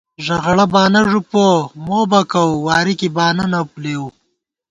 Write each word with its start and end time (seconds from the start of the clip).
ݫغڑہ 0.25 0.65
بانہ 0.73 1.01
ݫُپُوَہ 1.09 1.51
مو 1.85 1.99
بکَوُو، 2.09 2.57
واری 2.65 2.93
کی 2.99 3.09
بانہ 3.15 3.45
نہ 3.51 3.59
لېوُو 3.83 4.07